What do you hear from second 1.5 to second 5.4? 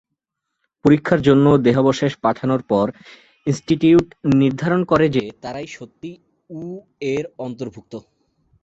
দেহাবশেষ পাঠানোর পর, ইনস্টিটিউট নির্ধারণ করে যে